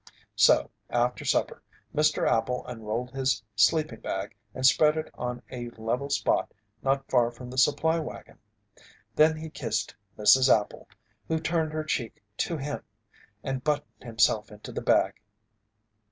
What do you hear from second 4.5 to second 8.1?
and spread it on a level spot not far from the supply